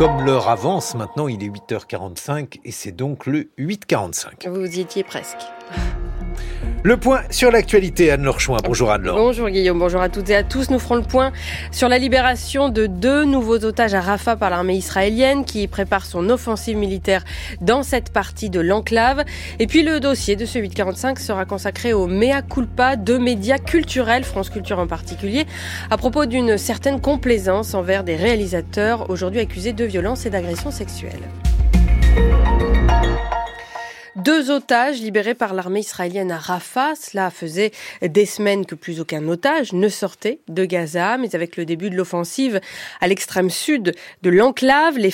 [0.00, 4.48] Comme l'heure avance, maintenant il est 8h45 et c'est donc le 8h45.
[4.48, 5.42] Vous étiez presque.
[6.82, 8.56] Le point sur l'actualité, Anne-Laure Chouin.
[8.64, 9.14] Bonjour Anne-Laure.
[9.14, 10.70] Bonjour Guillaume, bonjour à toutes et à tous.
[10.70, 11.30] Nous ferons le point
[11.72, 16.30] sur la libération de deux nouveaux otages à Rafah par l'armée israélienne qui prépare son
[16.30, 17.22] offensive militaire
[17.60, 19.24] dans cette partie de l'enclave.
[19.58, 24.24] Et puis le dossier de ce 845 sera consacré au mea culpa de médias culturels,
[24.24, 25.44] France Culture en particulier,
[25.90, 31.20] à propos d'une certaine complaisance envers des réalisateurs aujourd'hui accusés de violence et d'agression sexuelle.
[34.16, 36.94] Deux otages libérés par l'armée israélienne à Rafah.
[36.96, 37.70] Cela faisait
[38.02, 41.96] des semaines que plus aucun otage ne sortait de Gaza, mais avec le début de
[41.96, 42.60] l'offensive
[43.00, 45.12] à l'extrême sud de l'enclave, les,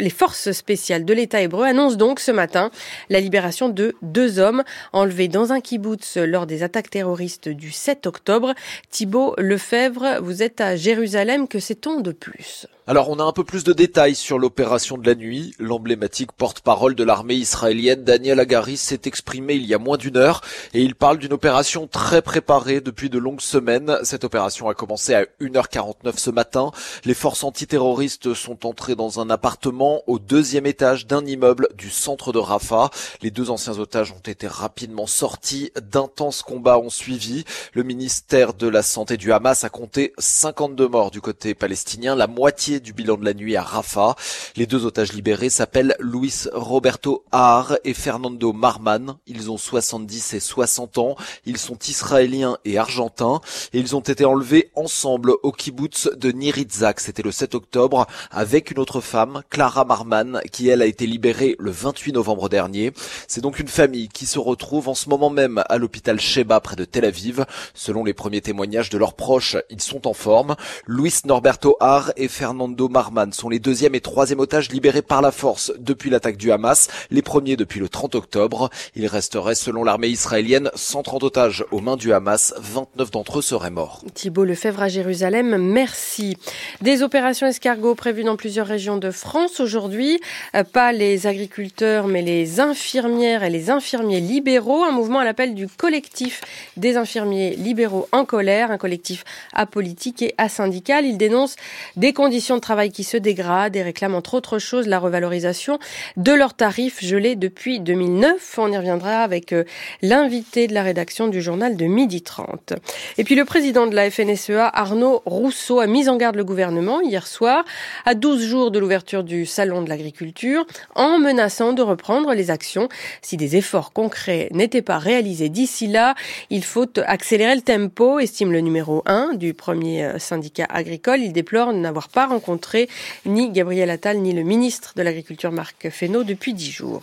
[0.00, 2.70] les forces spéciales de l'État hébreu annoncent donc ce matin
[3.10, 8.06] la libération de deux hommes enlevés dans un kibbutz lors des attaques terroristes du 7
[8.06, 8.54] octobre.
[8.90, 12.66] Thibault Lefebvre, vous êtes à Jérusalem, que sait-on de plus?
[12.88, 15.54] Alors on a un peu plus de détails sur l'opération de la nuit.
[15.58, 20.40] L'emblématique porte-parole de l'armée israélienne, Daniel Agaris, s'est exprimé il y a moins d'une heure
[20.72, 23.98] et il parle d'une opération très préparée depuis de longues semaines.
[24.04, 26.70] Cette opération a commencé à 1h49 ce matin.
[27.04, 32.32] Les forces antiterroristes sont entrées dans un appartement au deuxième étage d'un immeuble du centre
[32.32, 32.88] de Rafah.
[33.20, 35.70] Les deux anciens otages ont été rapidement sortis.
[35.78, 37.44] D'intenses combats ont suivi.
[37.74, 42.28] Le ministère de la Santé du Hamas a compté 52 morts du côté palestinien, la
[42.28, 44.16] moitié du bilan de la nuit à Rafah.
[44.56, 49.16] Les deux otages libérés s'appellent Luis Roberto Ahar et Fernando Marman.
[49.26, 51.16] Ils ont 70 et 60 ans.
[51.44, 53.40] Ils sont israéliens et argentins
[53.72, 57.00] et ils ont été enlevés ensemble au kibbutz de Niritzak.
[57.00, 61.56] C'était le 7 octobre avec une autre femme, Clara Marman, qui elle a été libérée
[61.58, 62.92] le 28 novembre dernier.
[63.26, 66.76] C'est donc une famille qui se retrouve en ce moment même à l'hôpital Sheba près
[66.76, 67.44] de Tel Aviv.
[67.74, 70.54] Selon les premiers témoignages de leurs proches, ils sont en forme.
[70.86, 75.20] Luis Norberto Ahar et Fernando Fernando Marman sont les deuxième et troisième otages libérés par
[75.20, 78.68] la force depuis l'attaque du Hamas, les premiers depuis le 30 octobre.
[78.94, 82.52] Il resterait, selon l'armée israélienne, 130 otages aux mains du Hamas.
[82.58, 84.04] 29 d'entre eux seraient morts.
[84.12, 86.36] Thibault Lefebvre à Jérusalem, merci.
[86.82, 90.20] Des opérations escargots prévues dans plusieurs régions de France aujourd'hui.
[90.54, 94.84] Euh, pas les agriculteurs, mais les infirmières et les infirmiers libéraux.
[94.84, 96.42] Un mouvement à l'appel du collectif
[96.76, 99.24] des infirmiers libéraux en colère, un collectif
[99.54, 101.06] apolitique et asyndical.
[101.06, 101.56] Il dénonce
[101.96, 105.78] des conditions de travail qui se dégradent et réclament entre autres choses la revalorisation
[106.18, 108.58] de leurs tarifs gelés depuis 2009.
[108.58, 109.64] On y reviendra avec euh,
[110.02, 112.74] l'invité de la rédaction du journal de midi 30.
[113.16, 117.00] Et puis le président de la FNSEA, Arnaud Rousseau, a mis en garde le gouvernement
[117.00, 117.64] hier soir,
[118.04, 122.88] à 12 jours de l'ouverture du salon de l'agriculture, en menaçant de reprendre les actions
[123.22, 126.14] si des efforts concrets n'étaient pas réalisés d'ici là.
[126.50, 131.20] Il faut accélérer le tempo, estime le numéro 1 du premier euh, syndicat agricole.
[131.20, 132.88] Il déplore n'avoir pas rencontré
[133.24, 137.02] ni Gabriel Attal ni le ministre de l'Agriculture Marc Fesneau depuis dix jours.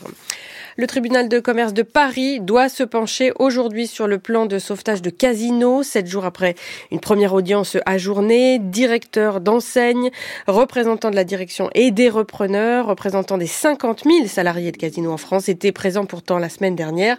[0.76, 5.04] Le tribunal de commerce de Paris doit se pencher aujourd'hui sur le plan de sauvetage
[5.04, 6.56] de Casino, sept jours après
[6.90, 8.58] une première audience ajournée.
[8.58, 10.10] Directeur d'enseigne,
[10.48, 15.18] représentant de la direction et des repreneurs, représentant des 50 000 salariés de Casino en
[15.18, 17.18] France, étaient présents pourtant la semaine dernière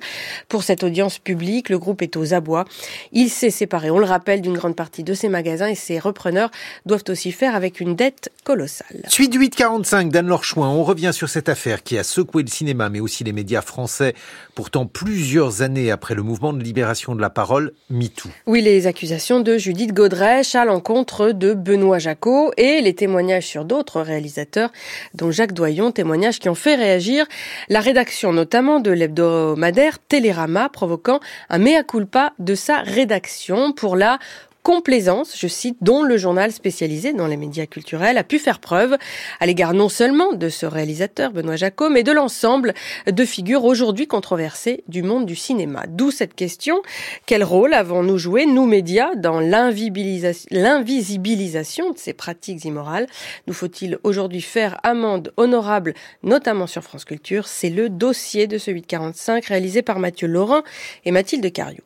[0.49, 1.69] pour cette audience publique.
[1.69, 2.65] Le groupe est aux abois.
[3.13, 6.51] Il s'est séparé, on le rappelle, d'une grande partie de ses magasins et ses repreneurs
[6.87, 9.03] doivent aussi faire avec une dette colossale.
[9.07, 12.89] Suite du 845 d'Anne-Laure Chouin, on revient sur cette affaire qui a secoué le cinéma
[12.89, 14.15] mais aussi les médias français,
[14.55, 18.29] pourtant plusieurs années après le mouvement de libération de la parole MeToo.
[18.47, 23.65] Oui, les accusations de Judith Godrèche à l'encontre de Benoît Jacot et les témoignages sur
[23.65, 24.71] d'autres réalisateurs,
[25.15, 27.27] dont Jacques Doyon, témoignages qui ont fait réagir
[27.69, 34.19] la rédaction notamment de l'hebdomadaire Télérama, provoquant un mea culpa de sa rédaction pour la
[34.65, 38.97] complaisance, je cite, dont le journal spécialisé dans les médias culturels a pu faire preuve
[39.39, 42.73] à l'égard non seulement de ce réalisateur, Benoît Jacot, mais de l'ensemble
[43.07, 45.85] de figures aujourd'hui controversées du monde du cinéma.
[45.87, 46.81] D'où cette question,
[47.27, 53.07] quel rôle avons-nous joué, nous médias, dans l'invisibilisation de ces pratiques immorales?
[53.47, 57.49] Nous faut-il aujourd'hui faire amende honorable, notamment sur France Culture?
[57.49, 60.63] C'est le dossier de ce 845 réalisé par Mathieu Laurent
[61.05, 61.83] et Mathilde Cariou.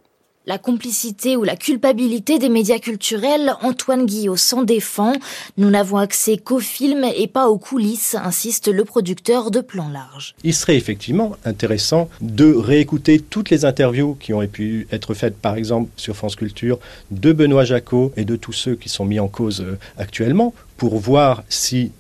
[0.49, 5.13] La complicité ou la culpabilité des médias culturels, Antoine Guillot s'en défend.
[5.59, 10.35] Nous n'avons accès qu'aux films et pas aux coulisses, insiste le producteur de Plan Large.
[10.45, 15.57] Il serait effectivement intéressant de réécouter toutes les interviews qui ont pu être faites, par
[15.57, 16.79] exemple, sur France Culture,
[17.11, 20.97] de Benoît Jacot et de tous ceux qui sont mis en cause euh, actuellement, pour
[20.97, 21.93] voir si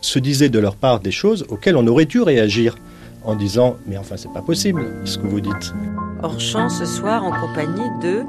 [0.00, 2.76] se disaient de leur part des choses auxquelles on aurait dû réagir
[3.24, 5.74] en disant mais enfin c'est pas possible ce que vous dites.
[6.22, 8.22] Hors champ ce soir en compagnie de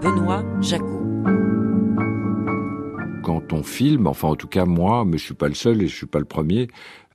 [0.00, 1.02] Benoît Jacot
[3.22, 5.86] quand on filme, enfin en tout cas moi, mais je suis pas le seul et
[5.86, 6.68] je suis pas le premier,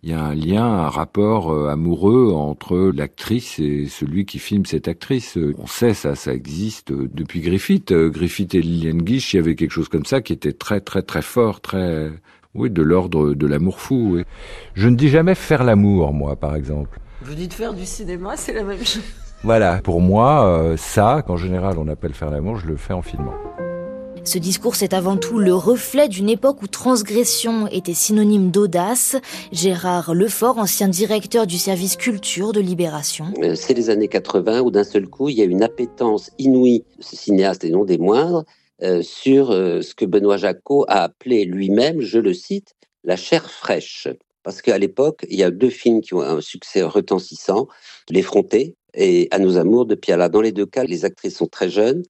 [0.04, 4.66] il y a un lien, un rapport euh, amoureux entre l'actrice et celui qui filme
[4.66, 5.38] cette actrice.
[5.58, 7.94] On sait ça, ça existe depuis Griffith.
[7.94, 11.02] Griffith et Lillian Gish, il y avait quelque chose comme ça qui était très très
[11.02, 12.12] très fort, très
[12.58, 14.20] oui, de l'ordre de l'amour fou.
[14.74, 17.00] Je ne dis jamais faire l'amour, moi, par exemple.
[17.22, 19.04] Vous dites faire du cinéma, c'est la même chose.
[19.44, 23.04] Voilà, pour moi, euh, ça, qu'en général on appelle faire l'amour, je le fais en
[23.04, 23.34] filmant.
[24.24, 29.16] Ce discours, c'est avant tout le reflet d'une époque où transgression était synonyme d'audace.
[29.54, 33.28] Gérard Lefort, ancien directeur du service culture de Libération.
[33.42, 36.84] Euh, c'est les années 80 où d'un seul coup, il y a une appétence inouïe
[36.98, 38.44] de ce cinéaste et non des moindres
[38.84, 43.50] euh, sur euh, ce que Benoît Jacot a appelé lui-même, je le cite, la chair
[43.50, 44.08] fraîche.
[44.44, 47.68] Parce qu'à l'époque, il y a deux films qui ont un succès retentissant,
[48.10, 50.28] L'effronté et À nos amours de Piala.
[50.28, 52.04] Dans les deux cas, les actrices sont très jeunes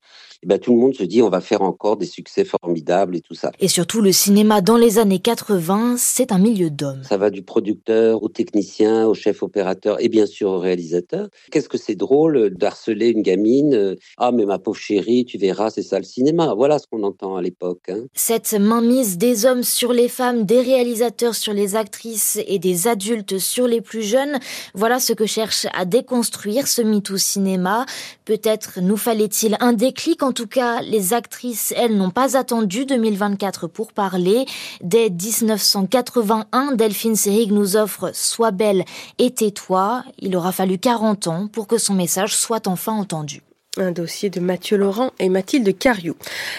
[0.43, 3.21] eh ben, tout le monde se dit on va faire encore des succès formidables et
[3.21, 3.51] tout ça.
[3.59, 7.01] Et surtout, le cinéma dans les années 80, c'est un milieu d'hommes.
[7.03, 11.29] Ça va du producteur au technicien, au chef opérateur et bien sûr au réalisateur.
[11.51, 15.81] Qu'est-ce que c'est drôle d'harceler une gamine Ah, mais ma pauvre chérie, tu verras, c'est
[15.81, 16.53] ça le cinéma.
[16.55, 17.89] Voilà ce qu'on entend à l'époque.
[17.89, 18.05] Hein.
[18.13, 23.39] Cette mainmise des hommes sur les femmes, des réalisateurs sur les actrices et des adultes
[23.39, 24.39] sur les plus jeunes,
[24.75, 27.85] voilà ce que cherche à déconstruire ce MeToo cinéma.
[28.25, 33.67] Peut-être nous fallait-il un déclic en tout cas, les actrices, elles, n'ont pas attendu 2024
[33.67, 34.45] pour parler.
[34.81, 38.85] Dès 1981, Delphine Seyrig nous offre Sois belle
[39.17, 40.03] et tais-toi.
[40.19, 43.46] Il aura fallu 40 ans pour que son message soit enfin entendu.
[43.77, 46.15] Un dossier de Mathieu Laurent et Mathilde Cariou.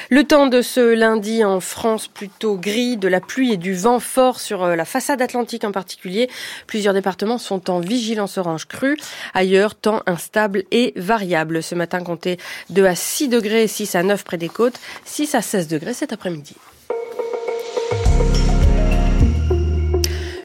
[0.08, 3.98] Le temps de ce lundi en France plutôt gris, de la pluie et du vent
[3.98, 6.30] fort sur euh, la façade atlantique en particulier.
[6.66, 8.96] Plusieurs départements sont en vigilance orange crue.
[9.34, 11.62] Ailleurs, temps instable et variable.
[11.62, 12.38] Ce matin, comptez
[12.70, 16.12] 2 à 6 degrés, 6 à 9 près des côtes, 6 à 16 degrés cet
[16.12, 16.54] après-midi.